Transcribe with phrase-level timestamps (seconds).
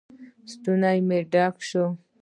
[0.51, 1.85] ستونى مې ډک سو.